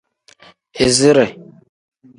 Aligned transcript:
Izire. 0.85 1.25